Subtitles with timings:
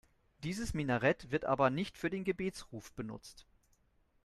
[0.43, 3.45] Dieses Minarett wird aber nicht für den Gebetsruf benutzt.